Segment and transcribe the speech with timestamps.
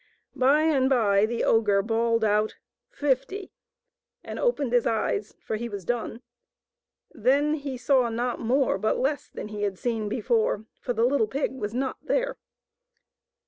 [0.35, 2.55] By and by the ogre bawled out"
[3.01, 3.51] Fifty!!
[3.89, 6.23] /" and opened his eyes, for he was done.
[7.11, 11.27] Then he saw not more, but less, than he had seen before, for the little
[11.27, 12.37] pig was not there.